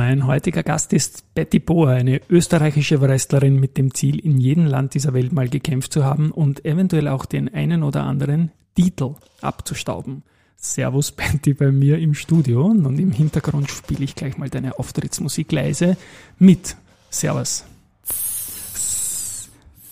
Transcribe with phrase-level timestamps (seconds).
[0.00, 4.94] Mein heutiger Gast ist Betty Boer, eine österreichische Wrestlerin mit dem Ziel, in jedem Land
[4.94, 10.22] dieser Welt mal gekämpft zu haben und eventuell auch den einen oder anderen Titel abzustauben.
[10.56, 15.52] Servus Betty bei mir im Studio und im Hintergrund spiele ich gleich mal deine Auftrittsmusik
[15.52, 15.98] leise
[16.38, 16.78] mit.
[17.10, 17.66] Servus.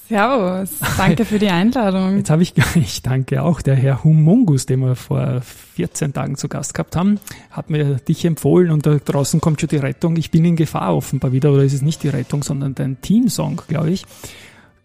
[0.09, 2.17] Servus, danke für die Einladung.
[2.17, 6.49] Jetzt habe ich, ich danke auch, der Herr Humungus, den wir vor 14 Tagen zu
[6.49, 10.17] Gast gehabt haben, hat mir dich empfohlen und da draußen kommt schon die Rettung.
[10.17, 13.61] Ich bin in Gefahr offenbar wieder, oder ist es nicht die Rettung, sondern dein Teamsong,
[13.69, 14.07] glaube ich.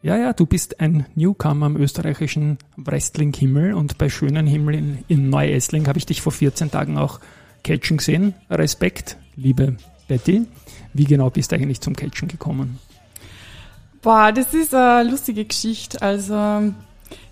[0.01, 5.29] Ja, ja, du bist ein Newcomer am österreichischen Wrestling-Himmel und bei schönen Himmel in, in
[5.29, 7.21] Neu-Essling habe ich dich vor 14 Tagen auch
[7.63, 8.33] catchen gesehen.
[8.49, 9.77] Respekt, liebe
[10.09, 10.47] Betty.
[10.91, 12.79] Wie genau bist du eigentlich zum Catchen gekommen?
[14.03, 16.01] Boah, das ist eine lustige Geschichte.
[16.01, 16.73] Also,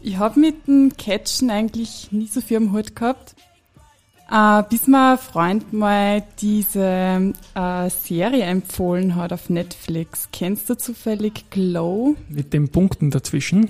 [0.01, 3.35] ich habe mit dem Catchen eigentlich nie so viel am Hut gehabt.
[4.31, 10.29] Äh, bis mir ein Freund mal diese äh, Serie empfohlen hat auf Netflix.
[10.31, 12.15] Kennst du zufällig Glow?
[12.29, 13.69] Mit den Punkten dazwischen.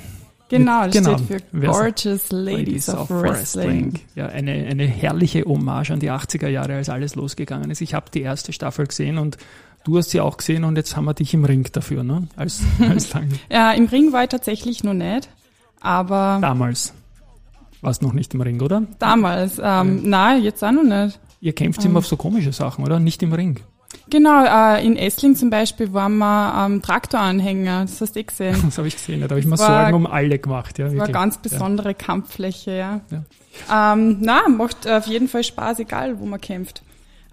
[0.52, 1.18] Genau, das genau.
[1.18, 3.94] steht für Gorgeous Ladies, Ladies of, Wrestling.
[3.94, 4.00] Wrestling.
[4.16, 7.80] Ja, eine, eine herrliche Hommage an die 80er Jahre, als alles losgegangen ist.
[7.80, 9.38] Ich habe die erste Staffel gesehen und
[9.84, 12.28] Du hast sie auch gesehen und jetzt haben wir dich im Ring dafür, ne?
[12.36, 13.10] Als, als
[13.50, 15.28] ja, im Ring war ich tatsächlich noch nicht,
[15.80, 16.38] aber.
[16.40, 16.94] Damals.
[17.82, 18.84] Warst noch nicht im Ring, oder?
[19.00, 19.84] Damals, ähm, ja.
[20.04, 21.20] nein, jetzt auch noch nicht.
[21.40, 21.90] Ihr kämpft ähm.
[21.92, 23.00] immer auf so komische Sachen, oder?
[23.00, 23.60] Nicht im Ring.
[24.10, 28.24] Genau, äh, in Essling zum Beispiel waren wir am ähm, Traktoranhänger, das hast du eh
[28.24, 28.62] gesehen.
[28.66, 30.78] Das habe ich gesehen, da habe ich mir Sorgen um alle gemacht.
[30.80, 31.94] Ja, das war eine ganz besondere ja.
[31.94, 33.02] Kampffläche, ja.
[33.10, 33.94] ja.
[33.94, 36.84] Ähm, na, macht auf jeden Fall Spaß, egal wo man kämpft.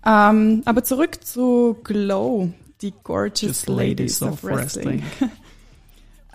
[0.07, 5.03] Ähm, aber zurück zu Glow, die Gorgeous Just Ladies, of, of Wrestling.
[5.03, 5.31] wrestling.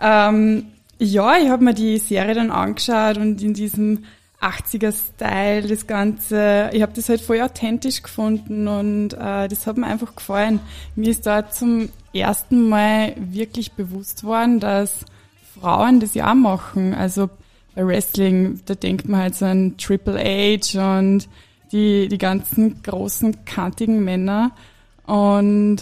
[0.00, 0.66] ähm,
[0.98, 4.04] ja, ich habe mir die Serie dann angeschaut und in diesem
[4.44, 9.86] 80er-Style, das Ganze, ich habe das halt voll authentisch gefunden und äh, das hat mir
[9.86, 10.60] einfach gefallen.
[10.94, 15.04] Mir ist da zum ersten Mal wirklich bewusst worden, dass
[15.58, 16.94] Frauen das ja auch machen.
[16.94, 17.30] Also
[17.74, 21.28] bei Wrestling, da denkt man halt so an Triple H und
[21.72, 24.52] die, die ganzen großen, kantigen Männer.
[25.06, 25.78] Und,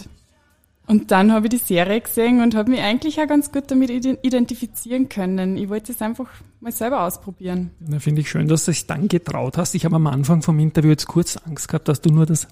[0.87, 3.89] und dann habe ich die Serie gesehen und habe mich eigentlich auch ganz gut damit
[3.89, 5.57] identifizieren können.
[5.57, 6.29] Ich wollte es einfach
[6.63, 7.71] mal selber ausprobieren.
[7.79, 9.75] Da finde ich schön, dass du dich dann getraut hast.
[9.75, 12.47] Ich habe am Anfang vom Interview jetzt kurz Angst gehabt, dass du nur das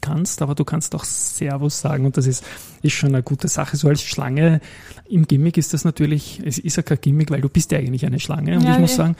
[0.00, 2.44] kannst, aber du kannst auch Servus sagen und das ist,
[2.82, 3.76] ist schon eine gute Sache.
[3.76, 4.60] So als Schlange
[5.08, 8.06] im Gimmick ist das natürlich, es ist ja kein Gimmick, weil du bist ja eigentlich
[8.06, 9.14] eine Schlange und ja, ich muss sagen,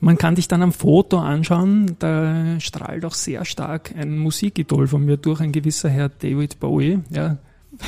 [0.00, 5.04] man kann dich dann am Foto anschauen, da strahlt auch sehr stark ein Musikidol von
[5.04, 7.36] mir durch, ein gewisser Herr David Bowie, ja,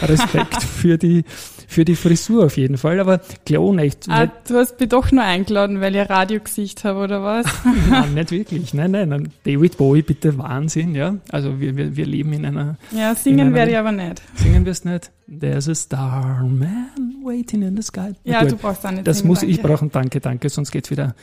[0.03, 1.25] Respekt für die,
[1.69, 4.09] für die Frisur auf jeden Fall, aber klar nicht.
[4.09, 7.47] Ah, du hast mich doch nur eingeladen, weil ich Radiogesicht habe, oder was?
[7.91, 8.75] nein, nicht wirklich.
[8.75, 11.17] Nein, nein, David Bowie, bitte Wahnsinn, ja.
[11.31, 12.77] Also wir, wir, wir leben in einer...
[12.91, 14.23] Ja, singen werde ich aber nicht.
[14.35, 15.11] Singen wirst nicht?
[15.29, 16.89] There's a star man
[17.25, 18.13] waiting in the sky.
[18.25, 19.55] Ja, ja du brauchst auch nicht Das singen, muss danke.
[19.55, 21.15] ich brauchen, danke, danke, sonst geht's wieder.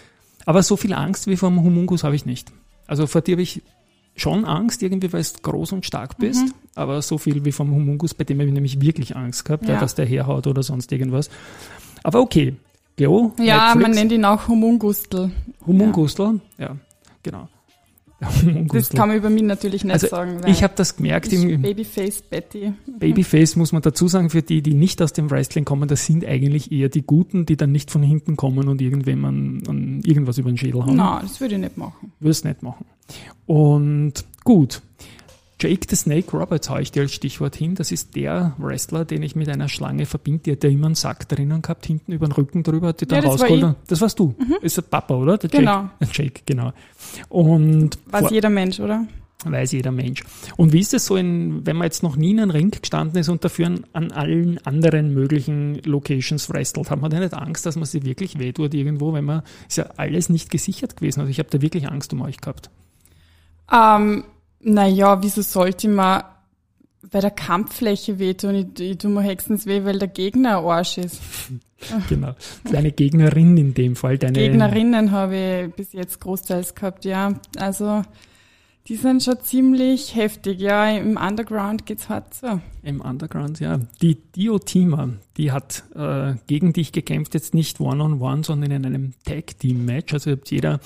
[0.46, 2.52] Aber so viel Angst wie vom Humungus habe ich nicht.
[2.88, 3.62] Also vor dir habe ich
[4.16, 6.54] schon Angst, irgendwie, weil du groß und stark bist, mhm.
[6.76, 9.80] aber so viel wie vom Humungus, bei dem habe ich nämlich wirklich Angst gehabt, ja.
[9.80, 11.30] dass der herhaut oder sonst irgendwas.
[12.04, 12.56] Aber okay,
[12.98, 13.34] Geo.
[13.38, 13.82] Ja, Netflix.
[13.82, 15.32] man nennt ihn auch Humungustel.
[15.66, 16.78] Humungustel, ja, ja
[17.24, 17.48] genau.
[18.72, 20.42] Das kann man über mich natürlich nicht also sagen.
[20.46, 21.34] Ich habe das gemerkt.
[21.34, 22.74] Im, Babyface Betty.
[23.00, 26.26] Babyface muss man dazu sagen, für die, die nicht aus dem Wrestling kommen, das sind
[26.26, 30.38] eigentlich eher die Guten, die dann nicht von hinten kommen und irgendwem an, an irgendwas
[30.38, 30.96] über den Schädel haben.
[30.96, 32.12] Nein, das würde ich nicht machen.
[32.20, 32.86] Würde es nicht machen.
[33.46, 34.82] Und gut.
[35.62, 37.76] Jake the Snake Roberts haue ich dir als Stichwort hin.
[37.76, 40.42] Das ist der Wrestler, den ich mit einer Schlange verbinde.
[40.44, 43.06] Der hat ja immer einen Sack drinnen gehabt, hinten über den Rücken drüber, hat die
[43.06, 43.62] dann ja, das rausgeholt.
[43.62, 44.34] War das warst du.
[44.40, 44.56] Mhm.
[44.62, 45.38] Ist der Papa, oder?
[45.38, 45.90] Der genau.
[46.00, 46.74] Jake, Jake, genau.
[47.30, 49.06] Und Weiß jeder Mensch, oder?
[49.44, 50.24] Weiß jeder Mensch.
[50.58, 53.20] Und wie ist es so, in, wenn man jetzt noch nie in einem Ring gestanden
[53.20, 57.76] ist und dafür an allen anderen möglichen Locations wrestelt, hat man da nicht Angst, dass
[57.76, 61.22] man sich wirklich wehtut irgendwo, wenn man, ist ja alles nicht gesichert gewesen.
[61.22, 62.70] Also ich habe da wirklich Angst um euch gehabt.
[63.72, 64.26] Ähm,
[64.64, 66.24] naja, wieso sollte man
[67.12, 68.56] bei der Kampffläche wehtun?
[68.56, 71.20] Ich, ich tue mir höchstens weh, weil der Gegner ein Arsch ist.
[72.10, 72.34] genau.
[72.72, 74.18] Deine Gegnerin in dem Fall.
[74.18, 77.34] Deine Gegnerinnen habe ich bis jetzt großteils gehabt, ja.
[77.58, 78.04] Also
[78.88, 80.90] Die sind schon ziemlich heftig, ja.
[80.90, 82.60] Im Underground geht's hart so.
[82.84, 83.80] Im Underground, ja.
[84.02, 88.86] Die Dio-Teamer, die hat äh, gegen dich gekämpft, jetzt nicht One-on-One, -on -one, sondern in
[88.86, 90.14] einem Tag-Team-Match.
[90.14, 90.80] Also habt jeder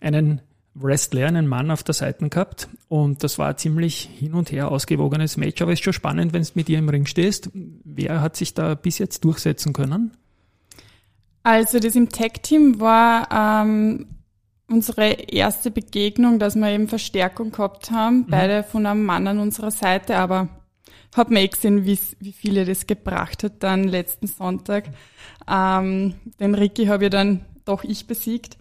[0.00, 0.40] einen
[0.80, 4.70] Wrestler, einen Mann auf der Seite gehabt und das war ein ziemlich hin und her
[4.70, 7.50] ausgewogenes Match, aber es ist schon spannend, wenn du mit dir im Ring stehst.
[7.52, 10.12] Wer hat sich da bis jetzt durchsetzen können?
[11.42, 14.06] Also das im Tag-Team war ähm,
[14.68, 18.26] unsere erste Begegnung, dass wir eben Verstärkung gehabt haben, mhm.
[18.28, 20.48] beide von einem Mann an unserer Seite, aber
[21.16, 24.84] hat mir eh gesehen, wie, wie viele das gebracht hat dann letzten Sonntag.
[25.50, 28.56] Ähm, den Ricky habe ich dann doch ich besiegt.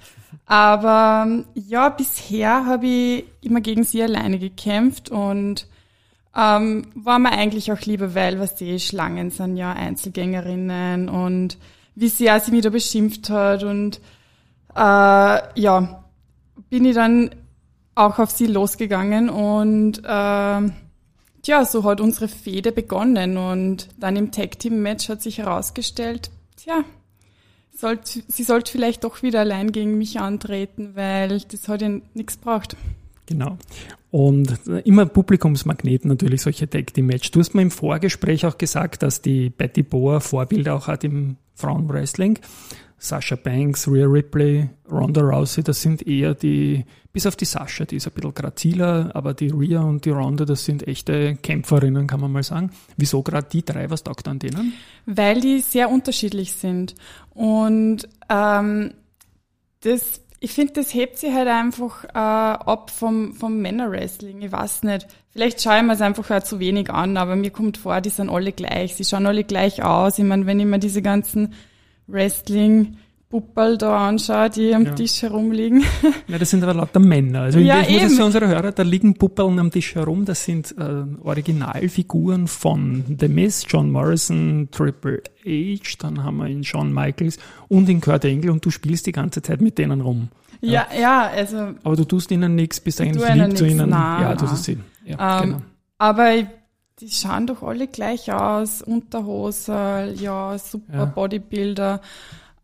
[0.45, 5.67] Aber ja, bisher habe ich immer gegen sie alleine gekämpft und
[6.35, 11.57] ähm, war mir eigentlich auch lieber, weil was die Schlangen sind ja Einzelgängerinnen und
[11.95, 13.99] wie sehr sie mich da beschimpft hat und
[14.75, 16.03] äh, ja,
[16.69, 17.31] bin ich dann
[17.95, 20.61] auch auf sie losgegangen und äh,
[21.47, 26.83] ja, so hat unsere Fehde begonnen und dann im Tag-Team-Match hat sich herausgestellt, tja,
[27.79, 32.37] sollt, sie sollte vielleicht doch wieder allein gegen mich antreten, weil das hat ja nichts
[32.37, 32.75] braucht.
[33.27, 33.57] Genau.
[34.09, 37.29] Und immer Publikumsmagnet natürlich solche Tag Team Match.
[37.31, 41.35] Du hast mir im Vorgespräch auch gesagt, dass die Betty Boer Vorbilder auch hat im
[41.55, 42.39] Frauenwrestling.
[42.99, 46.83] Sasha Banks, Rhea Ripley, Ronda Rousey, das sind eher die,
[47.13, 50.45] bis auf die Sasha, die ist ein bisschen graziler, aber die Rhea und die Ronda,
[50.45, 52.71] das sind echte Kämpferinnen, kann man mal sagen.
[52.97, 54.73] Wieso gerade die drei, was taugt an denen?
[55.05, 56.95] Weil die sehr unterschiedlich sind.
[57.29, 58.93] Und ähm,
[59.81, 64.41] das, ich finde, das hebt sie halt einfach äh, ab vom, vom Männerwrestling.
[64.41, 65.07] Ich weiß nicht.
[65.29, 68.09] Vielleicht schaue ich mir es einfach halt zu wenig an, aber mir kommt vor, die
[68.09, 68.95] sind alle gleich.
[68.95, 70.17] Sie schauen alle gleich aus.
[70.17, 71.53] Ich meine, wenn ich mir diese ganzen
[72.07, 72.97] Wrestling
[73.29, 74.93] Puppel da anschaue, die am ja.
[74.93, 75.83] Tisch herumliegen.
[76.29, 77.41] Ja, das sind aber lauter Männer.
[77.41, 78.03] Also ja, ich muss eben.
[78.03, 80.25] das für unsere Hörer, da liegen Puppeln am Tisch herum.
[80.25, 86.63] Das sind äh, Originalfiguren von The Miz, John Morrison, Triple H, dann haben wir ihn
[86.63, 87.37] Shawn Michaels
[87.67, 90.29] und in Kurt Engel und du spielst die ganze Zeit mit denen rum.
[90.61, 91.57] Ja, ja, ja also.
[91.83, 93.89] Aber du tust ihnen nichts, bist eigentlich lieb zu ihnen.
[93.89, 94.77] Nah, ja, du tust sie.
[95.05, 95.61] Ja, um, genau.
[95.97, 96.31] Aber
[96.99, 101.05] die schauen doch alle gleich aus, Unterhose, ja, super ja.
[101.05, 102.01] Bodybuilder.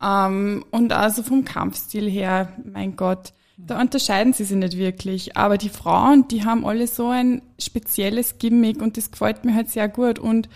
[0.01, 5.37] Ähm, und also vom Kampfstil her, mein Gott, da unterscheiden sie sich nicht wirklich.
[5.37, 9.69] Aber die Frauen, die haben alle so ein spezielles Gimmick und das gefällt mir halt
[9.69, 10.19] sehr gut.
[10.19, 10.49] Und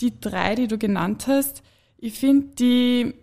[0.00, 1.62] die drei, die du genannt hast,
[1.98, 3.14] ich finde, die,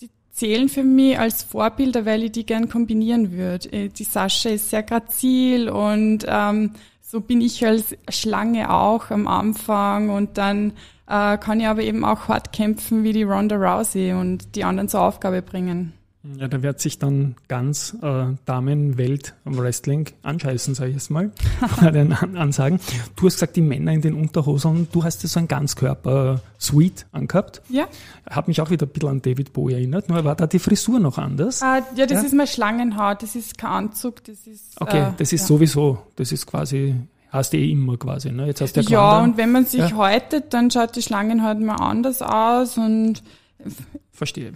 [0.00, 3.72] die zählen für mich als Vorbilder, weil ich die gern kombinieren würde.
[3.72, 6.72] Äh, die Sascha ist sehr grazil und ähm,
[7.12, 10.72] so bin ich als Schlange auch am Anfang und dann
[11.06, 14.88] äh, kann ich aber eben auch hart kämpfen wie die Ronda Rousey und die anderen
[14.88, 15.92] zur Aufgabe bringen.
[16.38, 21.32] Ja, da wird sich dann ganz äh, Damenwelt Wrestling anscheißen, sage ich jetzt mal,
[21.82, 22.78] den Ansagen.
[23.16, 27.62] Du hast gesagt, die Männer in den Unterhosen, du hast ja so ein Ganzkörper-Suite angehabt.
[27.68, 27.88] Ja.
[28.30, 31.00] Hat mich auch wieder ein bisschen an David Bowie erinnert, nur war da die Frisur
[31.00, 31.60] noch anders.
[31.60, 32.26] Ah, ja, das ja?
[32.26, 34.80] ist mal Schlangenhaut, das ist kein Anzug, das ist...
[34.80, 35.46] Okay, äh, das ist ja.
[35.48, 36.94] sowieso, das ist quasi
[37.30, 38.30] hast du eh immer quasi.
[38.30, 38.46] Ne?
[38.46, 39.92] Jetzt hast du ja, ja und wenn man sich ja.
[39.96, 43.22] häutet, dann schaut die Schlangen halt mal anders aus und
[44.12, 44.52] verstehe.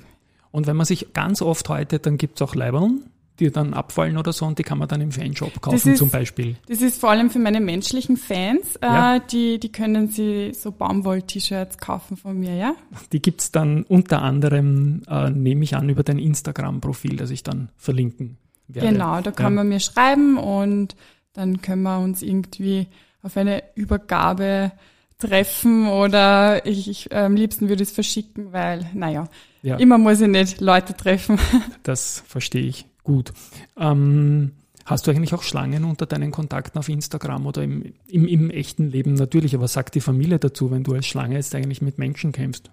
[0.56, 4.32] Und wenn man sich ganz oft häutet, dann gibt's auch Leibeln, die dann abfallen oder
[4.32, 6.56] so und die kann man dann im Fanshop kaufen ist, zum Beispiel.
[6.66, 9.18] Das ist vor allem für meine menschlichen Fans, äh, ja.
[9.18, 12.74] die, die können sie so Baumwoll-T-Shirts kaufen von mir, ja?
[13.12, 17.68] Die gibt's dann unter anderem, äh, nehme ich an, über dein Instagram-Profil, das ich dann
[17.76, 18.88] verlinken werde.
[18.88, 19.56] Genau, da kann ja.
[19.56, 20.96] man mir schreiben und
[21.34, 22.86] dann können wir uns irgendwie
[23.20, 24.72] auf eine Übergabe
[25.18, 29.28] treffen oder ich, ich am liebsten würde es verschicken, weil, naja,
[29.62, 29.76] ja.
[29.76, 31.38] immer muss ich nicht Leute treffen.
[31.82, 33.32] Das verstehe ich gut.
[33.78, 34.52] Ähm,
[34.84, 38.90] hast du eigentlich auch Schlangen unter deinen Kontakten auf Instagram oder im, im, im echten
[38.90, 42.32] Leben natürlich, aber sagt die Familie dazu, wenn du als Schlange jetzt eigentlich mit Menschen
[42.32, 42.70] kämpfst?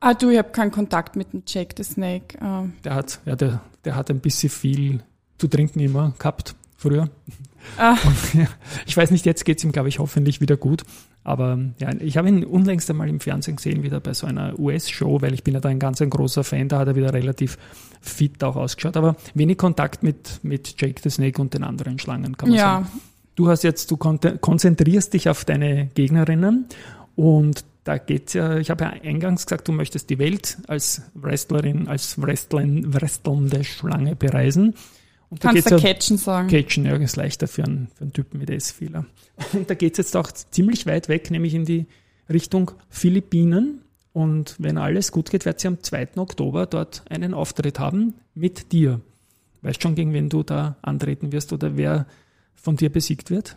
[0.00, 2.38] Ah, du, ich habe keinen Kontakt mit dem Jake the Snake.
[2.40, 2.74] Ähm.
[2.84, 5.02] Der hat, ja, der, der hat ein bisschen viel
[5.38, 7.10] zu trinken immer gehabt früher.
[7.76, 7.96] Ah.
[8.86, 10.84] ich weiß nicht, jetzt geht's ihm, glaube ich, hoffentlich wieder gut.
[11.24, 15.20] Aber ja, ich habe ihn unlängst einmal im Fernsehen gesehen, wieder bei so einer US-Show,
[15.20, 17.58] weil ich bin ja da ein ganz ein großer Fan, da hat er wieder relativ
[18.00, 18.96] fit auch ausgeschaut.
[18.96, 22.64] Aber wenig Kontakt mit, mit Jake the Snake und den anderen Schlangen, kann man ja.
[22.64, 22.88] sagen.
[23.34, 26.66] Du hast jetzt, du konzentrierst dich auf deine Gegnerinnen
[27.14, 31.88] und da geht's ja, ich habe ja eingangs gesagt, du möchtest die Welt als Wrestlerin,
[31.88, 34.74] als Wrestlerin, wrestelnde Schlange bereisen.
[35.30, 36.48] Und Kannst du ja, Catchen sagen?
[36.48, 39.04] Catchen, ja, ist leichter für einen, für einen Typen mit S-Fehler.
[39.52, 41.86] Und da geht es jetzt auch ziemlich weit weg, nämlich in die
[42.30, 43.82] Richtung Philippinen.
[44.12, 46.16] Und wenn alles gut geht, wird sie am 2.
[46.16, 49.00] Oktober dort einen Auftritt haben mit dir.
[49.62, 52.06] Weißt schon, gegen wen du da antreten wirst oder wer
[52.54, 53.56] von dir besiegt wird?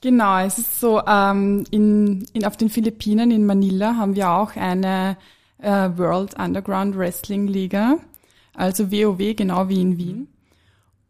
[0.00, 4.54] Genau, es ist so, ähm, in, in, auf den Philippinen, in Manila, haben wir auch
[4.54, 5.16] eine
[5.58, 7.98] äh, World Underground Wrestling Liga,
[8.54, 10.28] also WoW, genau wie in Wien.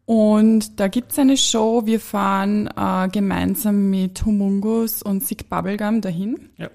[0.09, 6.49] Und da gibt's eine Show, wir fahren äh, gemeinsam mit Humungus und Sick Bubblegum dahin
[6.57, 6.71] Ja.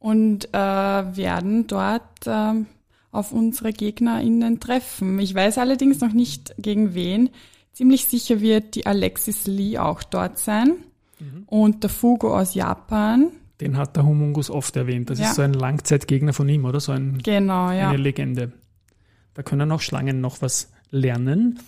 [0.00, 0.58] und äh,
[1.16, 2.54] werden dort äh,
[3.12, 5.20] auf unsere GegnerInnen treffen.
[5.20, 7.30] Ich weiß allerdings noch nicht gegen wen.
[7.72, 10.72] Ziemlich sicher wird die Alexis Lee auch dort sein
[11.46, 13.28] und der Fugo aus Japan.
[13.60, 15.08] Den hat der Humungus oft erwähnt.
[15.08, 15.26] Das Ja.
[15.28, 16.80] ist so ein Langzeitgegner von ihm, oder?
[16.80, 17.90] So ein, Genau, ja.
[17.90, 18.50] eine Legende.
[19.34, 21.60] Da können auch Schlangen noch was lernen.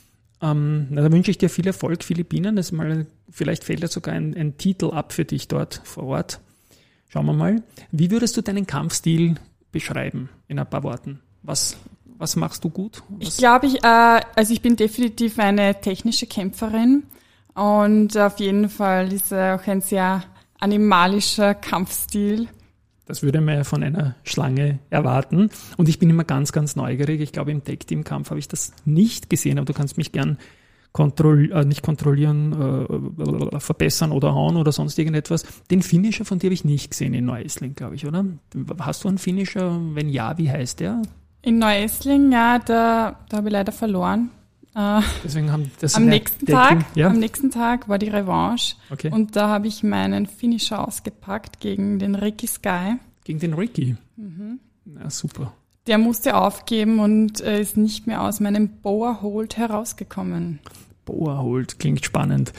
[0.43, 2.57] Ähm, na, da wünsche ich dir viel Erfolg, Philippinen.
[2.57, 6.41] Das mal, vielleicht fällt ja sogar ein, ein Titel ab für dich dort vor Ort.
[7.09, 7.63] Schauen wir mal.
[7.93, 9.37] Wie würdest du deinen Kampfstil
[9.71, 11.21] beschreiben in ein paar Worten?
[11.43, 11.77] Was,
[12.19, 13.03] was machst du gut?
[13.21, 17.05] Ich Was, glaube, ich, äh, also ich bin definitiv eine technische Kämpferin
[17.55, 20.25] und auf jeden Fall ist er auch ein sehr
[20.59, 22.49] animalischer Kampfstil.
[23.07, 25.51] Das würde man ja von einer Schlange erwarten.
[25.77, 27.21] Und ich bin immer ganz, ganz neugierig.
[27.21, 30.39] Ich glaube, im Tag-Team-Kampf habe ich das nicht gesehen, aber du kannst mich gern
[30.93, 35.45] kontroll äh, nicht kontrollieren, äh, verbessern oder hauen oder sonst irgendetwas.
[35.71, 38.25] Den Finisher von dir habe ich nicht gesehen in Neuesling, glaube ich, oder?
[38.79, 39.77] Hast du einen Finisher?
[39.93, 41.03] Wenn ja, wie heißt der?
[41.43, 44.31] In Neuessling, ja, da, da habe ich leider verloren.
[44.75, 49.11] Äh, Deswegen haben das am nächsten Tag Ja, am nächsten Tag war die Revanche okay.
[49.11, 52.97] und da habe ich meinen Finisher ausgepackt gegen den Ricky Sky.
[53.25, 53.97] Gegen den Ricky.
[54.17, 54.59] Mhm.
[55.01, 55.53] Ja, super.
[55.87, 60.59] Der musste aufgeben und äh, ist nicht mehr aus meinem Boa Hold herausgekommen.
[61.05, 62.53] Boa holt, klingt spannend.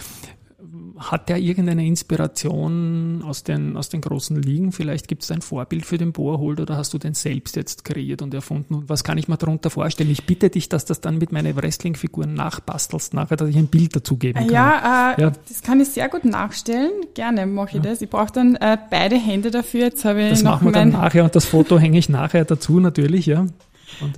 [0.98, 4.72] Hat der irgendeine Inspiration aus den, aus den großen Ligen?
[4.72, 7.84] Vielleicht gibt es ein Vorbild für den Boa Hold oder hast du den selbst jetzt
[7.84, 8.76] kreiert und erfunden?
[8.76, 10.10] Und was kann ich mir darunter vorstellen?
[10.10, 13.96] Ich bitte dich, dass das dann mit meinen Wrestling-Figuren nachbastelst nachher, dass ich ein Bild
[13.96, 14.50] dazu geben kann.
[14.50, 15.32] Ja, äh, Ja.
[15.48, 16.92] das kann ich sehr gut nachstellen.
[17.14, 18.02] Gerne mache ich das.
[18.02, 19.82] Ich brauche dann äh, beide Hände dafür.
[19.82, 22.46] Jetzt habe ich das noch machen wir dann nachher und das Foto hänge ich nachher
[22.46, 23.48] dazu natürlich, ja.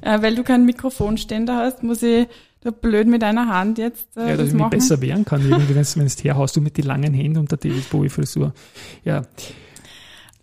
[0.01, 2.27] äh, weil du keinen Mikrofonständer hast, muss ich
[2.61, 4.69] da blöd mit einer Hand jetzt äh, Ja, dass das ich mich machen.
[4.71, 7.57] besser wehren kann, irgendwie, wenn du es herhaust, du mit die langen Händen und der
[7.57, 8.53] David Bowie Frisur.
[9.03, 9.23] Ja,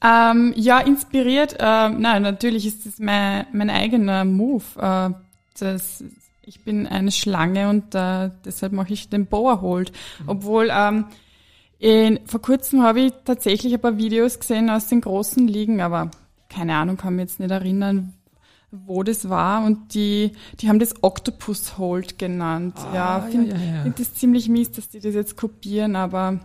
[0.02, 1.54] Ähm, ja, inspiriert.
[1.58, 4.62] Äh, nein, natürlich ist das mein, mein eigener Move.
[4.76, 5.10] Äh,
[5.58, 6.04] das,
[6.42, 9.92] ich bin eine Schlange und äh, deshalb mache ich den Boa Hold.
[10.26, 11.06] Obwohl ähm,
[11.78, 16.10] in, vor kurzem habe ich tatsächlich ein paar Videos gesehen aus den großen Ligen, aber
[16.50, 18.12] keine Ahnung, kann mich jetzt nicht erinnern,
[18.86, 19.64] wo das war.
[19.64, 22.74] Und die, die haben das Octopus Hold genannt.
[22.92, 23.82] ja, Ah, finde ja, ja, ja.
[23.82, 26.40] find das ziemlich mies, dass die das jetzt kopieren, aber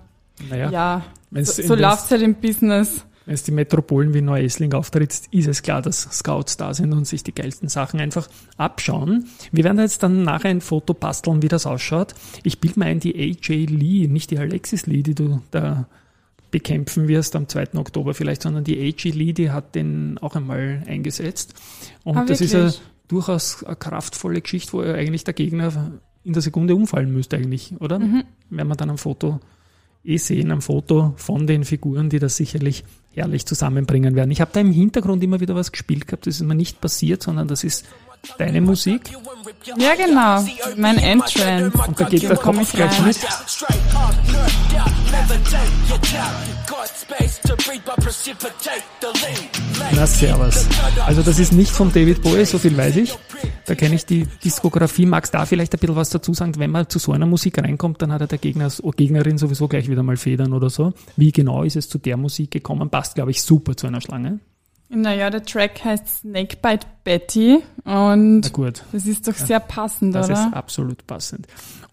[0.49, 0.69] naja.
[0.71, 1.01] ja,
[1.43, 3.05] so, so das- läuft's halt im Business.
[3.25, 7.05] Wenn es die Metropolen wie Neuessling auftritt, ist es klar, dass Scouts da sind und
[7.05, 9.27] sich die geilsten Sachen einfach abschauen.
[9.51, 12.15] Wir werden jetzt dann nachher ein Foto basteln, wie das ausschaut.
[12.41, 15.85] Ich bilde mir ein, die AJ Lee, nicht die Alexis Lee, die du da
[16.51, 17.75] bekämpfen wirst am 2.
[17.75, 21.53] Oktober vielleicht, sondern die AJ Lee, die hat den auch einmal eingesetzt.
[22.03, 22.81] Und Ah, das ist wirklich?
[23.07, 27.99] durchaus eine kraftvolle Geschichte, wo eigentlich der Gegner in der Sekunde umfallen müsste eigentlich, oder?
[27.99, 28.23] Mhm.
[28.49, 29.39] Werden wir dann am Foto
[30.03, 34.31] eh sehen, am Foto von den Figuren, die das sicherlich herrlich zusammenbringen werden.
[34.31, 37.23] Ich habe da im Hintergrund immer wieder was gespielt gehabt, das ist mir nicht passiert,
[37.23, 37.85] sondern das ist
[38.37, 39.01] deine Musik.
[39.77, 40.45] Ja, genau.
[40.77, 41.77] Mein Entrance.
[41.87, 43.17] Und da geht der Kopf ich gleich mit.
[49.95, 50.67] Na, servus.
[51.05, 53.17] Also das ist nicht von David Bowie, so viel weiß ich.
[53.65, 55.05] Da kenne ich die Diskografie.
[55.05, 56.53] Magst da vielleicht ein bisschen was dazu sagen?
[56.57, 59.67] Wenn man zu so einer Musik reinkommt, dann hat ja der Gegner, oh, Gegnerin sowieso
[59.67, 60.93] gleich wieder mal Federn oder so.
[61.15, 62.89] Wie genau ist es zu der Musik gekommen?
[62.89, 64.39] Passt, glaube ich, super zu einer Schlange.
[64.89, 68.83] Naja, der Track heißt Snakebite Betty und Na gut.
[68.91, 70.47] das ist doch sehr passend, Das oder?
[70.47, 71.47] ist absolut passend.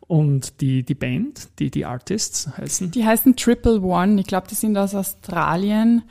[0.09, 4.21] Und die, die Band, die, die Artists heißen, Die heißen Triple One.
[4.21, 6.03] Ich glaube, die sind aus Australien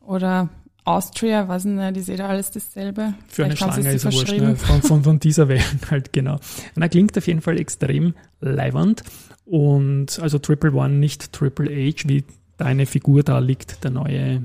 [0.00, 0.48] oder
[0.84, 3.14] Austria, weiß nicht, die sehen da alles dasselbe.
[3.28, 4.56] für eine Vielleicht sie Schlange ist er wurscht, ne?
[4.56, 6.38] von, von, von dieser Welt halt, genau.
[6.74, 9.04] Na, klingt auf jeden Fall extrem leiwand.
[9.44, 12.24] Und also Triple One, nicht Triple H, wie
[12.56, 14.42] deine Figur da liegt, der neue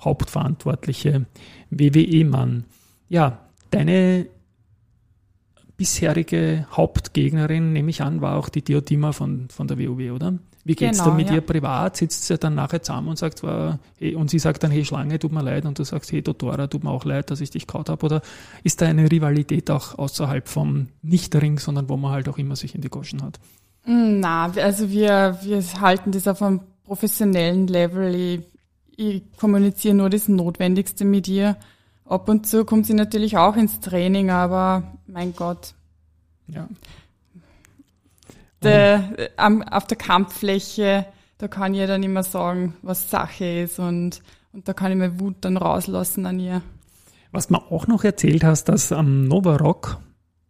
[0.00, 1.26] hauptverantwortliche
[1.70, 2.64] WWE-Mann.
[3.08, 3.38] Ja,
[3.70, 4.26] deine
[5.76, 10.38] bisherige Hauptgegnerin, nehme ich an, war auch die Diotima von, von der WoW, oder?
[10.64, 11.36] Wie geht's Genau, da mit ja.
[11.36, 11.96] ihr privat?
[11.96, 13.42] Sitzt sie dann nachher zusammen und sagt,
[13.98, 16.66] hey, und sie sagt dann, hey Schlange, tut mir leid, und du sagst, hey Dotora,
[16.66, 18.22] tut mir auch leid, dass ich dich kaut habe, oder
[18.64, 22.74] ist da eine Rivalität auch außerhalb vom Nicht-Ring, sondern wo man halt auch immer sich
[22.74, 23.38] in die Goschen hat?
[23.84, 28.42] Mm, Na, also wir, wir halten das auf einem professionellen Level.
[28.96, 31.56] Ich, kommuniziere nur das Notwendigste mit ihr.
[32.06, 35.74] Ab und zu kommt sie natürlich auch ins Training, aber mein Gott,
[36.48, 36.68] Ja.
[38.62, 41.06] der, am, auf der Kampffläche,
[41.38, 44.22] da kann ich dann immer sagen, was Sache ist und,
[44.52, 46.62] und da kann ich meine Wut dann rauslassen an ihr.
[47.32, 49.98] Was mir auch noch erzählt hast, dass am Nova Rock,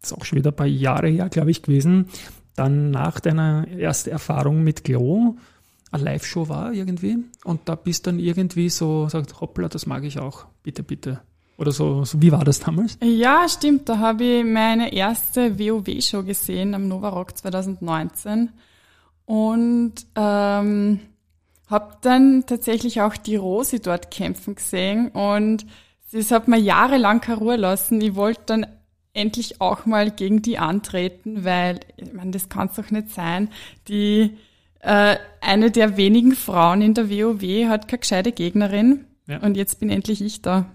[0.00, 2.08] das ist auch schon wieder ein paar Jahre her, glaube ich, gewesen,
[2.54, 5.36] dann nach deiner ersten Erfahrung mit Glow
[5.96, 10.18] eine Live-Show war irgendwie und da bist dann irgendwie so, sagt, hoppla, das mag ich
[10.18, 11.20] auch, bitte, bitte.
[11.58, 12.98] Oder so, so wie war das damals?
[13.02, 18.50] Ja, stimmt, da habe ich meine erste WoW-Show gesehen am Nova Rock 2019
[19.24, 21.00] und ähm,
[21.68, 25.66] habe dann tatsächlich auch die Rosi dort kämpfen gesehen und
[26.12, 28.00] das hat mir jahrelang keine Ruhe lassen.
[28.00, 28.66] Ich wollte dann
[29.12, 33.48] endlich auch mal gegen die antreten, weil, ich meine, das kann es doch nicht sein.
[33.88, 34.36] Die
[34.86, 39.38] äh, eine der wenigen Frauen in der WoW hat keine gescheite Gegnerin ja.
[39.40, 40.66] und jetzt bin endlich ich da.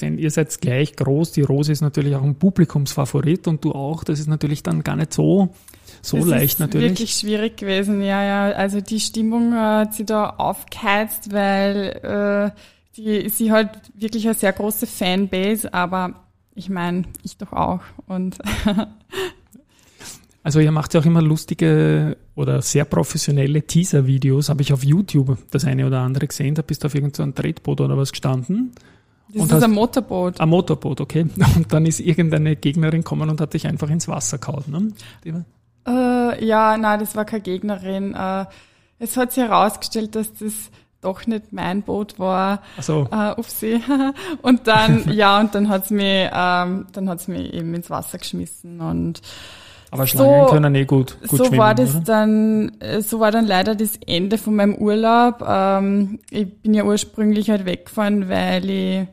[0.00, 1.32] Ihr seid gleich groß.
[1.32, 4.04] Die Rose ist natürlich auch ein Publikumsfavorit und du auch.
[4.04, 5.54] Das ist natürlich dann gar nicht so
[6.02, 6.90] so das leicht ist natürlich.
[6.90, 8.52] Wirklich schwierig gewesen, ja, ja.
[8.52, 12.60] Also die Stimmung hat sie da aufgeheizt, weil äh,
[12.96, 17.80] die, sie halt wirklich eine sehr große Fanbase, aber ich meine, ich doch auch.
[18.06, 18.38] Und
[20.46, 25.36] also ihr macht ja auch immer lustige oder sehr professionelle Teaser-Videos, habe ich auf YouTube
[25.50, 28.70] das eine oder andere gesehen, da bist du auf irgendeinem Tretboot oder was gestanden.
[29.34, 30.40] Das ist hast, ein Motorboot.
[30.40, 31.26] Ein Motorboot, okay.
[31.56, 35.44] Und dann ist irgendeine Gegnerin gekommen und hat dich einfach ins Wasser gehauen, ne?
[35.84, 38.14] Äh, ja, nein, das war keine Gegnerin.
[38.14, 38.44] Äh,
[39.00, 42.62] es hat sich herausgestellt, dass das doch nicht mein Boot war.
[42.78, 43.08] Ach so.
[43.10, 43.80] Äh, auf See.
[44.42, 48.80] und dann, ja, und dann hat's mich, ähm, dann hat's mich eben ins Wasser geschmissen
[48.80, 49.22] und
[49.90, 52.04] aber Schlangen so, können eh gut, gut so schwimmen, war das oder?
[52.04, 55.44] dann, äh, so war dann leider das Ende von meinem Urlaub.
[55.46, 59.06] Ähm, ich bin ja ursprünglich halt weggefahren, weil ich,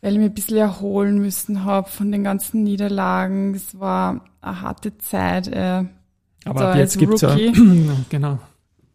[0.00, 3.54] weil ich mich ein bisschen erholen müssen habe von den ganzen Niederlagen.
[3.54, 5.48] Es war eine harte Zeit.
[5.48, 5.84] Äh,
[6.44, 7.36] Aber jetzt gibt's ja,
[8.08, 8.38] genau.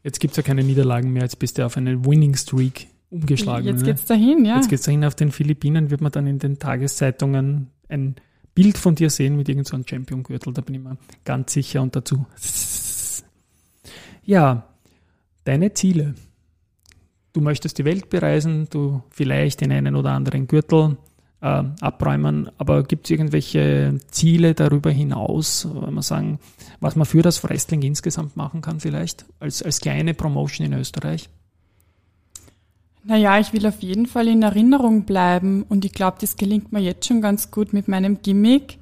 [0.03, 3.67] Jetzt gibt's ja keine Niederlagen mehr, jetzt bist du auf eine Winning Streak umgeschlagen.
[3.67, 3.85] Jetzt ne?
[3.85, 4.55] geht's dahin, ja.
[4.55, 5.05] Jetzt geht's dahin.
[5.05, 8.15] Auf den Philippinen wird man dann in den Tageszeitungen ein
[8.53, 11.95] Bild von dir sehen mit irgendeinem so Champion-Gürtel, da bin ich mir ganz sicher und
[11.95, 12.25] dazu.
[14.23, 14.67] Ja,
[15.45, 16.15] deine Ziele.
[17.33, 20.97] Du möchtest die Welt bereisen, du vielleicht den einen oder anderen Gürtel
[21.41, 26.39] äh, abräumen, aber gibt es irgendwelche Ziele darüber hinaus, wenn man sagen,
[26.79, 31.29] was man für das Wrestling insgesamt machen kann vielleicht, als, als kleine Promotion in Österreich?
[33.03, 36.81] Naja, ich will auf jeden Fall in Erinnerung bleiben und ich glaube, das gelingt mir
[36.81, 38.77] jetzt schon ganz gut mit meinem Gimmick.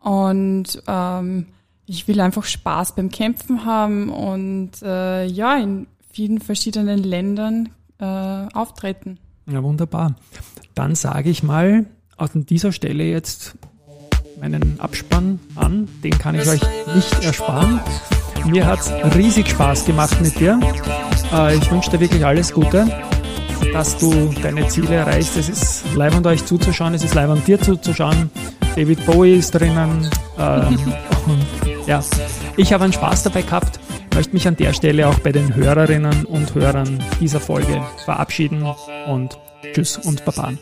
[0.00, 1.46] Und ähm,
[1.86, 8.04] ich will einfach Spaß beim Kämpfen haben und äh, ja, in vielen verschiedenen Ländern äh,
[8.04, 9.18] auftreten.
[9.50, 10.16] Ja, wunderbar.
[10.74, 11.86] Dann sage ich mal
[12.16, 13.54] an dieser Stelle jetzt
[14.40, 15.88] meinen Abspann an.
[16.02, 16.62] Den kann ich euch
[16.94, 17.80] nicht ersparen.
[18.46, 20.60] Mir hat's riesig Spaß gemacht mit dir.
[21.32, 22.86] Äh, ich wünsche dir wirklich alles Gute
[23.74, 25.36] dass du deine Ziele erreichst.
[25.36, 28.30] Es ist leibend euch zuzuschauen, es ist leibend dir zuzuschauen.
[28.76, 30.08] David Bowie ist drinnen.
[30.38, 30.78] Ähm,
[31.86, 32.00] ja,
[32.56, 33.80] ich habe einen Spaß dabei gehabt.
[34.14, 38.64] Möchte mich an der Stelle auch bei den Hörerinnen und Hörern dieser Folge verabschieden
[39.08, 39.36] und
[39.74, 40.52] tschüss und baba.